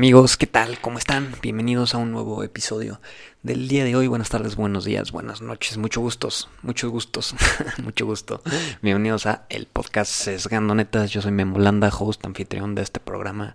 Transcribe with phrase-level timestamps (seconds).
[0.00, 0.80] Amigos, ¿qué tal?
[0.80, 1.34] ¿Cómo están?
[1.42, 3.02] Bienvenidos a un nuevo episodio
[3.42, 4.06] del día de hoy.
[4.06, 7.34] Buenas tardes, buenos días, buenas noches, muchos gustos, muchos gustos,
[7.82, 8.42] mucho gusto.
[8.80, 11.10] Bienvenidos a el podcast Sesgando Netas.
[11.10, 13.54] Yo soy Memolanda, host, anfitrión de este programa.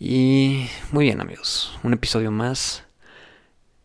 [0.00, 2.82] Y muy bien, amigos, un episodio más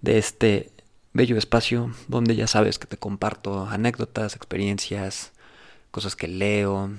[0.01, 0.71] de este
[1.13, 5.31] bello espacio donde ya sabes que te comparto anécdotas, experiencias,
[5.91, 6.89] cosas que leo,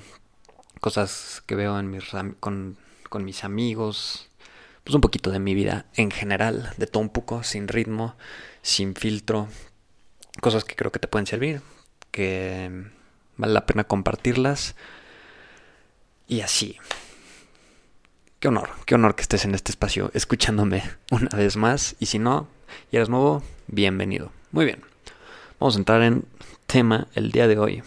[0.80, 2.04] cosas que veo en mis,
[2.38, 2.76] con,
[3.08, 4.28] con mis amigos,
[4.84, 8.16] pues un poquito de mi vida en general, de todo un poco, sin ritmo,
[8.60, 9.48] sin filtro,
[10.42, 11.62] cosas que creo que te pueden servir,
[12.10, 12.84] que
[13.38, 14.76] vale la pena compartirlas
[16.28, 16.76] y así.
[18.40, 22.18] Qué honor, qué honor que estés en este espacio escuchándome una vez más y si
[22.18, 22.46] no,
[22.92, 24.32] y eres nuevo, bienvenido.
[24.52, 24.82] Muy bien,
[25.58, 26.26] vamos a entrar en
[26.66, 27.82] tema el día de hoy.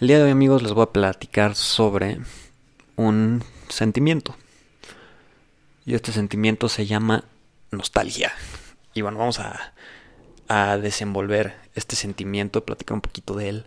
[0.00, 2.18] El día de hoy amigos les voy a platicar sobre
[2.96, 4.36] un sentimiento
[5.84, 7.24] y este sentimiento se llama
[7.70, 8.32] nostalgia.
[8.94, 9.72] Y bueno, vamos a,
[10.80, 13.66] desenvolver este sentimiento, platicar un poquito de él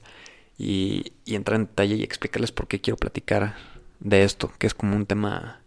[0.58, 3.56] y, y, entrar en detalle y explicarles por qué quiero platicar
[4.00, 5.60] de esto, que es como un tema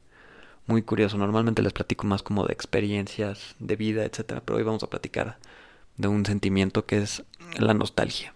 [0.66, 1.18] muy curioso.
[1.18, 5.38] Normalmente les platico más como de experiencias, de vida, etcétera, pero hoy vamos a platicar
[5.96, 7.24] de un sentimiento que es
[7.58, 8.34] la nostalgia.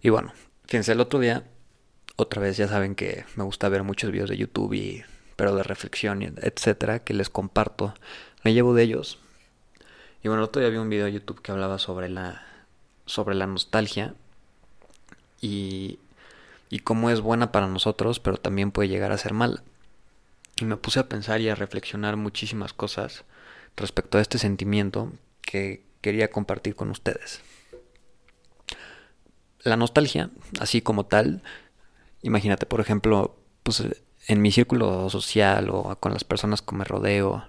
[0.00, 0.32] Y bueno,
[0.66, 1.44] fíjense, el otro día,
[2.16, 5.04] otra vez ya saben que me gusta ver muchos videos de YouTube y
[5.38, 7.94] pero de reflexión, etcétera, que les comparto.
[8.42, 9.20] Me llevo de ellos.
[10.20, 12.42] Y bueno, otro día vi un video de YouTube que hablaba sobre la,
[13.06, 14.16] sobre la nostalgia
[15.40, 16.00] y,
[16.70, 19.62] y cómo es buena para nosotros, pero también puede llegar a ser mala.
[20.56, 23.22] Y me puse a pensar y a reflexionar muchísimas cosas
[23.76, 27.42] respecto a este sentimiento que quería compartir con ustedes.
[29.62, 31.44] La nostalgia, así como tal,
[32.22, 33.84] imagínate, por ejemplo, pues
[34.28, 37.48] en mi círculo social o con las personas que me rodeo,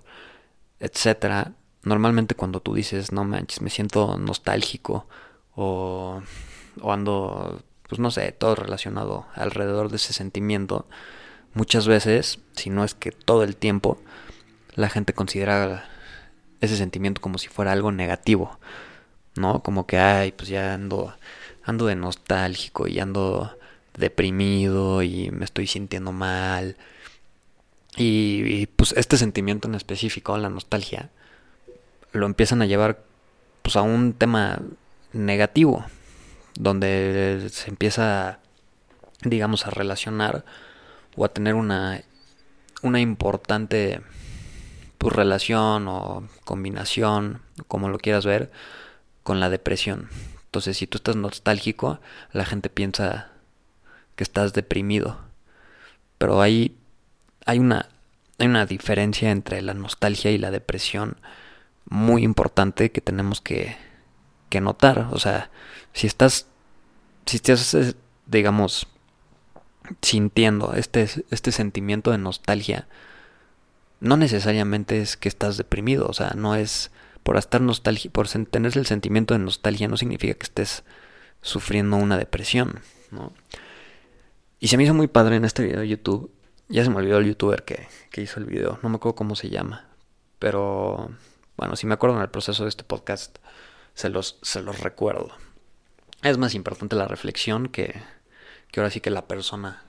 [0.80, 1.52] etcétera,
[1.84, 5.06] normalmente cuando tú dices, no manches, me siento nostálgico
[5.56, 6.22] o,
[6.82, 10.88] o ando, pues no sé, todo relacionado alrededor de ese sentimiento,
[11.54, 14.00] muchas veces, si no es que todo el tiempo,
[14.76, 15.90] la gente considera
[16.62, 18.58] ese sentimiento como si fuera algo negativo,
[19.36, 19.62] ¿no?
[19.64, 21.14] Como que, ay, pues ya ando,
[21.64, 23.59] ando de nostálgico y ando
[24.00, 26.78] deprimido y me estoy sintiendo mal.
[27.98, 31.10] Y, pues este sentimiento en específico, la nostalgia,
[32.12, 33.04] lo empiezan a llevar
[33.62, 34.62] pues a un tema
[35.12, 35.86] negativo,
[36.56, 38.40] donde se empieza,
[39.22, 40.46] digamos, a relacionar
[41.16, 42.02] o a tener una,
[42.82, 44.02] una importante
[44.98, 48.52] pues, relación o combinación, como lo quieras ver,
[49.24, 50.10] con la depresión.
[50.46, 52.00] Entonces, si tú estás nostálgico,
[52.32, 53.30] la gente piensa
[54.20, 55.18] que estás deprimido.
[56.18, 56.76] Pero hay,
[57.46, 57.88] hay, una,
[58.38, 61.16] hay una diferencia entre la nostalgia y la depresión
[61.86, 63.78] muy importante que tenemos que,
[64.50, 65.08] que notar.
[65.12, 65.52] O sea,
[65.94, 66.48] si estás,
[67.28, 68.88] si estás, digamos,
[70.02, 72.90] sintiendo este, este sentimiento de nostalgia,
[74.02, 76.92] no necesariamente es que estás deprimido, o sea, no es
[77.24, 80.84] por estar nostalgia, por tener el sentimiento de nostalgia no significa que estés
[81.42, 82.82] sufriendo una depresión,
[83.12, 83.32] ¿no?
[84.60, 86.32] Y se me hizo muy padre en este video de YouTube.
[86.68, 87.88] Ya se me olvidó el youtuber que,
[88.22, 88.78] hizo el video.
[88.84, 89.88] No me acuerdo cómo se llama.
[90.38, 91.12] Pero
[91.56, 93.38] bueno, si me acuerdo en el proceso de este podcast,
[93.94, 95.32] se los, se los recuerdo.
[96.22, 98.02] Es más importante la reflexión que,
[98.72, 99.84] que ahora sí que la persona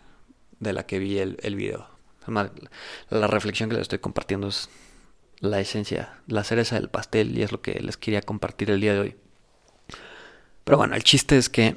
[0.60, 1.88] de la que vi el, el video.
[2.28, 4.70] la reflexión que les estoy compartiendo es
[5.40, 8.94] la esencia, la cereza del pastel y es lo que les quería compartir el día
[8.94, 9.16] de hoy.
[10.62, 11.76] Pero bueno, el chiste es que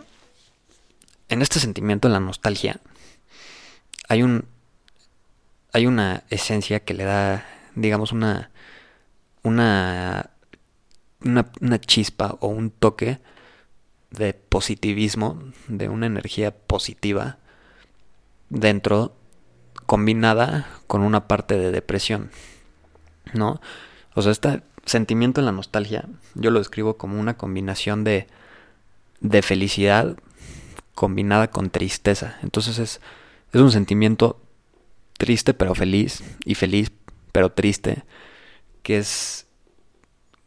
[1.33, 2.79] en este sentimiento de la nostalgia
[4.07, 4.45] hay un
[5.71, 7.45] hay una esencia que le da
[7.75, 8.51] digamos una
[9.41, 10.29] una
[11.25, 13.19] una, chispa o un toque
[14.11, 17.37] de positivismo, de una energía positiva
[18.49, 19.15] dentro
[19.85, 22.29] combinada con una parte de depresión,
[23.33, 23.61] ¿no?
[24.15, 28.27] O sea, este sentimiento de la nostalgia yo lo describo como una combinación de
[29.21, 30.17] de felicidad
[30.95, 32.37] combinada con tristeza.
[32.43, 33.01] Entonces es,
[33.51, 34.39] es un sentimiento
[35.17, 36.91] triste pero feliz y feliz
[37.31, 38.03] pero triste
[38.83, 39.47] que es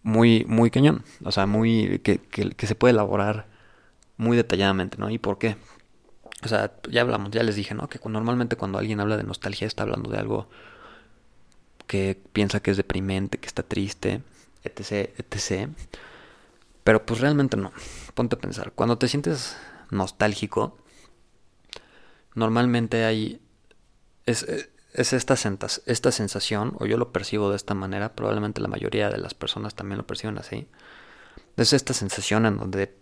[0.06, 1.02] muy, muy cañón.
[1.24, 3.46] O sea, muy, que, que, se puede elaborar
[4.16, 5.10] muy detalladamente, ¿no?
[5.10, 5.56] ¿Y por qué?
[6.44, 7.88] O sea, ya hablamos, ya les dije, ¿no?
[7.88, 10.48] Que normalmente cuando alguien habla de nostalgia está hablando de algo
[11.88, 14.22] que piensa que es deprimente, que está triste,
[14.62, 15.70] etc., etc.
[16.84, 17.72] Pero pues realmente no.
[18.14, 19.56] Ponte a pensar, cuando te sientes
[19.90, 20.76] nostálgico,
[22.34, 23.40] normalmente hay...
[24.24, 24.44] Es,
[24.92, 25.34] es esta,
[25.86, 29.74] esta sensación, o yo lo percibo de esta manera, probablemente la mayoría de las personas
[29.74, 30.68] también lo perciben así.
[31.56, 32.96] Es esta sensación en donde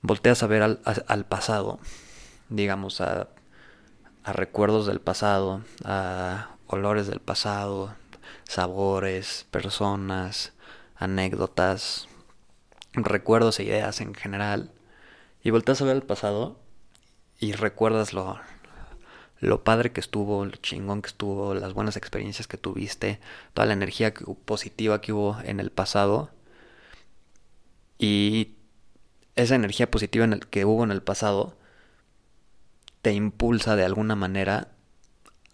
[0.00, 1.78] volteas a ver al, al pasado,
[2.48, 3.28] digamos, a,
[4.24, 7.94] a recuerdos del pasado, a olores del pasado,
[8.44, 10.52] sabores, personas,
[10.96, 12.08] anécdotas,
[12.94, 14.72] recuerdos e ideas en general.
[15.46, 16.58] Y volteas a ver el pasado
[17.38, 18.40] y recuerdas lo,
[19.38, 23.20] lo padre que estuvo, lo chingón que estuvo, las buenas experiencias que tuviste,
[23.54, 24.12] toda la energía
[24.44, 26.32] positiva que hubo en el pasado.
[27.96, 28.56] Y
[29.36, 31.56] esa energía positiva que hubo en el pasado
[33.00, 34.72] te impulsa de alguna manera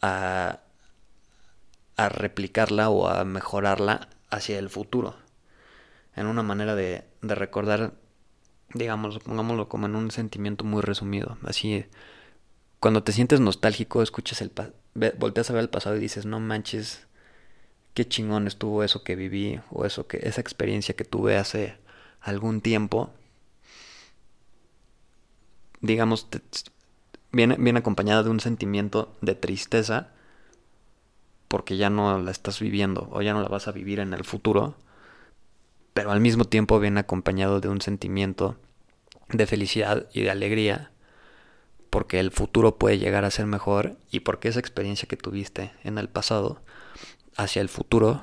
[0.00, 0.60] a,
[1.98, 5.16] a replicarla o a mejorarla hacia el futuro.
[6.16, 7.92] En una manera de, de recordar,
[8.74, 11.38] digamos, pongámoslo como en un sentimiento muy resumido.
[11.44, 11.84] Así,
[12.80, 14.50] cuando te sientes nostálgico, escuchas el
[15.18, 17.06] volteas a ver el pasado y dices, no manches,
[17.94, 21.78] qué chingón estuvo eso que viví o eso que esa experiencia que tuve hace
[22.20, 23.10] algún tiempo.
[25.80, 26.28] Digamos,
[27.32, 30.10] viene, viene acompañada de un sentimiento de tristeza
[31.48, 34.24] porque ya no la estás viviendo o ya no la vas a vivir en el
[34.24, 34.74] futuro,
[35.94, 38.56] pero al mismo tiempo viene acompañado de un sentimiento
[39.28, 40.90] de felicidad y de alegría,
[41.90, 45.98] porque el futuro puede llegar a ser mejor y porque esa experiencia que tuviste en
[45.98, 46.62] el pasado
[47.36, 48.22] hacia el futuro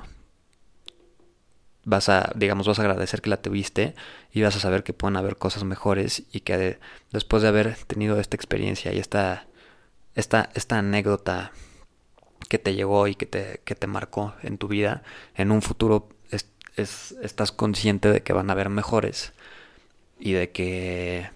[1.84, 3.94] vas a, digamos, vas a agradecer que la tuviste
[4.32, 6.78] y vas a saber que pueden haber cosas mejores y que
[7.10, 9.46] después de haber tenido esta experiencia y esta,
[10.14, 11.52] esta, esta anécdota
[12.48, 15.02] que te llegó y que te, que te marcó en tu vida,
[15.34, 16.08] en un futuro
[16.76, 19.32] es, estás consciente de que van a haber mejores
[20.18, 21.30] y de que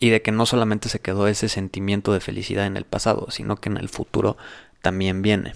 [0.00, 3.56] y de que no solamente se quedó ese sentimiento de felicidad en el pasado, sino
[3.56, 4.36] que en el futuro
[4.80, 5.54] también viene.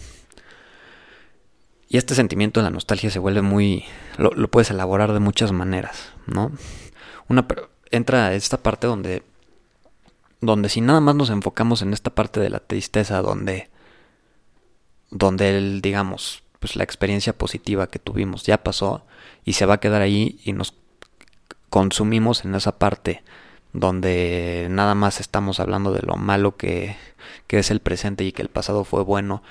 [1.88, 3.84] Y este sentimiento de la nostalgia se vuelve muy...
[4.18, 6.52] lo, lo puedes elaborar de muchas maneras, ¿no?
[7.26, 7.44] Una,
[7.90, 9.24] entra esta parte donde...
[10.40, 13.68] donde si nada más nos enfocamos en esta parte de la tristeza, donde
[15.10, 18.44] donde el, digamos, pues la experiencia positiva que tuvimos.
[18.44, 19.06] Ya pasó
[19.44, 20.74] y se va a quedar ahí y nos
[21.70, 23.22] consumimos en esa parte
[23.72, 26.96] donde nada más estamos hablando de lo malo que,
[27.46, 29.42] que es el presente y que el pasado fue bueno.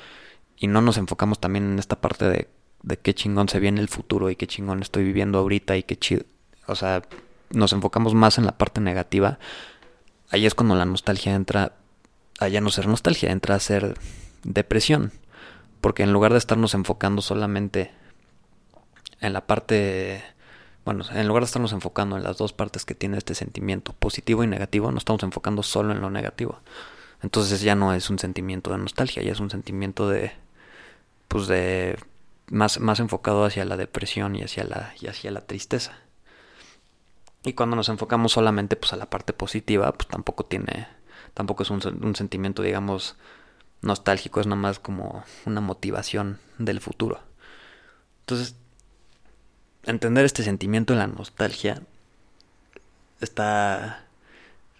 [0.57, 2.47] Y no nos enfocamos también en esta parte de,
[2.85, 5.97] de qué chingón se viene el futuro y qué chingón estoy viviendo ahorita y qué
[5.97, 6.23] chido,
[6.67, 7.01] o sea,
[7.49, 9.39] nos enfocamos más en la parte negativa,
[10.29, 11.73] ahí es cuando la nostalgia entra,
[12.39, 13.95] allá no ser nostalgia, entra a ser
[14.43, 15.11] depresión
[15.85, 17.91] porque en lugar de estarnos enfocando solamente
[19.21, 20.23] en la parte,
[20.83, 24.43] bueno, en lugar de estarnos enfocando en las dos partes que tiene este sentimiento, positivo
[24.43, 26.59] y negativo, nos estamos enfocando solo en lo negativo.
[27.21, 30.31] Entonces ya no es un sentimiento de nostalgia, ya es un sentimiento de,
[31.27, 31.99] pues de,
[32.47, 35.99] más, más enfocado hacia la depresión y hacia la, y hacia la tristeza.
[37.43, 40.87] Y cuando nos enfocamos solamente pues a la parte positiva, pues tampoco tiene,
[41.35, 43.17] tampoco es un, un sentimiento, digamos,
[43.81, 47.19] nostálgico, es nomás como una motivación del futuro.
[48.21, 48.55] Entonces,
[49.83, 51.81] entender este sentimiento de la nostalgia
[53.21, 54.05] está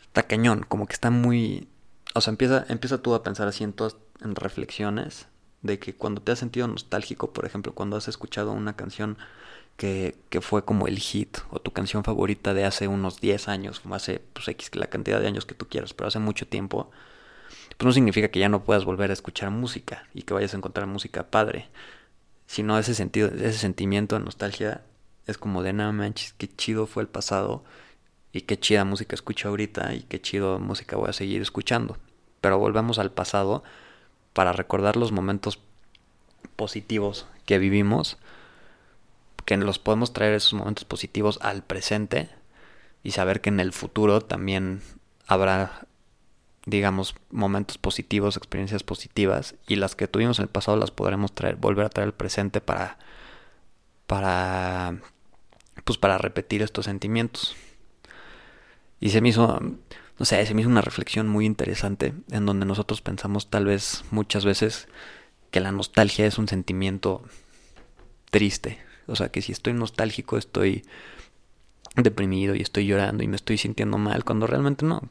[0.07, 1.67] está cañón, como que está muy
[2.13, 5.27] o sea, empieza empieza tú a pensar así en todas en reflexiones
[5.61, 9.17] de que cuando te has sentido nostálgico, por ejemplo, cuando has escuchado una canción
[9.77, 13.79] que, que fue como el hit o tu canción favorita de hace unos 10 años,
[13.79, 16.91] como hace pues X la cantidad de años que tú quieras, pero hace mucho tiempo,
[17.77, 20.57] pues no significa que ya no puedas volver a escuchar música y que vayas a
[20.57, 21.69] encontrar música padre,
[22.48, 24.81] sino ese sentido, ese sentimiento de nostalgia
[25.27, 27.63] es como de nada manches, qué chido fue el pasado
[28.31, 31.98] y qué chida música escucho ahorita y qué chido música voy a seguir escuchando.
[32.41, 33.63] Pero volvemos al pasado
[34.34, 35.60] para recordar los momentos
[36.55, 38.17] positivos que vivimos,
[39.45, 42.29] que los podemos traer esos momentos positivos al presente
[43.03, 44.81] y saber que en el futuro también
[45.27, 45.88] habrá
[46.65, 51.55] digamos, momentos positivos, experiencias positivas, y las que tuvimos en el pasado las podremos traer,
[51.55, 52.98] volver a traer al presente para,
[54.07, 55.00] para,
[55.84, 57.55] pues para repetir estos sentimientos.
[59.00, 59.60] Y se me hizo,
[60.17, 64.03] no sé, se me hizo una reflexión muy interesante en donde nosotros pensamos tal vez
[64.10, 64.88] muchas veces
[65.51, 67.24] que la nostalgia es un sentimiento
[68.31, 68.79] triste.
[69.07, 70.84] O sea, que si estoy nostálgico estoy
[71.95, 75.01] deprimido y estoy llorando y me estoy sintiendo mal, cuando realmente no.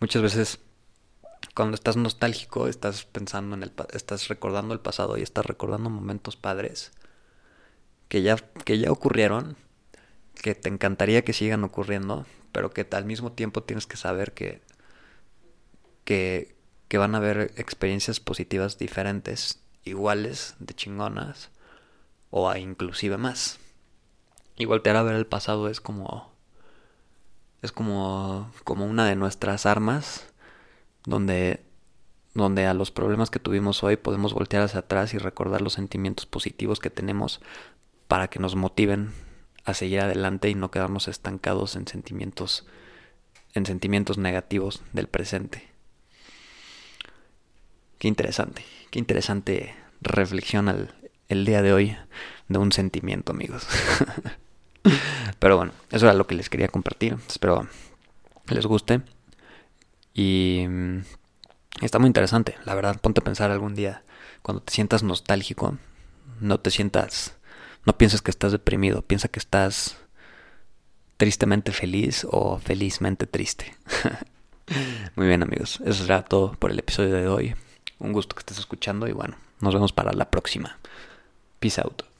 [0.00, 0.60] Muchas veces
[1.54, 6.36] cuando estás nostálgico, estás pensando en el estás recordando el pasado y estás recordando momentos
[6.36, 6.92] padres
[8.08, 9.56] que ya que ya ocurrieron,
[10.34, 14.62] que te encantaría que sigan ocurriendo, pero que al mismo tiempo tienes que saber que
[16.04, 16.56] que
[16.88, 21.50] que van a haber experiencias positivas diferentes, iguales, de chingonas,
[22.30, 23.58] o inclusive más.
[24.56, 26.32] Y voltear a ver el pasado es como
[27.62, 30.31] es como como una de nuestras armas
[31.04, 31.60] donde
[32.34, 36.24] donde a los problemas que tuvimos hoy podemos voltear hacia atrás y recordar los sentimientos
[36.24, 37.40] positivos que tenemos
[38.08, 39.12] para que nos motiven
[39.64, 42.66] a seguir adelante y no quedarnos estancados en sentimientos
[43.54, 45.68] en sentimientos negativos del presente.
[47.98, 50.94] Qué interesante, qué interesante reflexión al,
[51.28, 51.96] el día de hoy
[52.48, 53.66] de un sentimiento, amigos.
[55.38, 57.16] Pero bueno, eso era lo que les quería compartir.
[57.28, 57.68] Espero
[58.48, 59.02] les guste.
[60.14, 60.98] Y mm,
[61.80, 63.00] está muy interesante, la verdad.
[63.00, 64.02] Ponte a pensar algún día,
[64.42, 65.78] cuando te sientas nostálgico,
[66.40, 67.36] no te sientas,
[67.86, 69.96] no pienses que estás deprimido, piensa que estás
[71.16, 73.74] tristemente feliz o felizmente triste.
[75.16, 77.54] muy bien amigos, eso será todo por el episodio de hoy.
[77.98, 80.78] Un gusto que estés escuchando y bueno, nos vemos para la próxima.
[81.60, 82.11] Peace out.